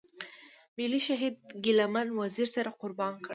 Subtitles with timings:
[0.77, 3.29] ملي شهيد ګيله من وزير سر قربان کړ.